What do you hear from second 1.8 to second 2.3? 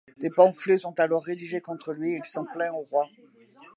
lui et il